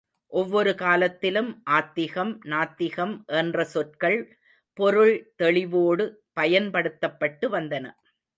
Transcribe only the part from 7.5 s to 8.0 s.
வந்தன.